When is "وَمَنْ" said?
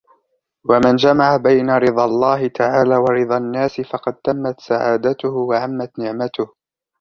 0.69-0.95